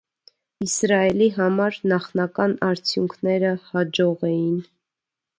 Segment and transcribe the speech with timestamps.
[0.65, 4.57] Իսրայելի համար նախնական արդյունքները հաջող էին։